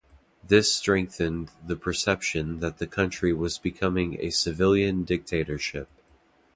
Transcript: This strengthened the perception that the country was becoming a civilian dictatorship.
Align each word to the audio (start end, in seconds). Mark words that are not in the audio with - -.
This 0.43 0.73
strengthened 0.73 1.51
the 1.63 1.75
perception 1.75 2.59
that 2.59 2.79
the 2.79 2.87
country 2.87 3.33
was 3.33 3.59
becoming 3.59 4.17
a 4.19 4.31
civilian 4.31 5.03
dictatorship. 5.03 5.89